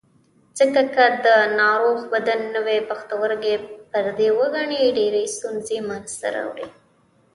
ځکه 0.59 0.81
که 0.95 1.05
د 1.25 1.27
ناروغ 1.61 1.99
بدن 2.13 2.41
نوی 2.55 2.79
پښتورګی 2.89 3.55
پردی 3.91 4.29
وګڼي 4.39 4.81
ډېرې 4.97 5.23
ستونزې 5.35 5.79
منځ 5.89 6.07
ته 6.19 6.27
راوړي. 6.35 6.67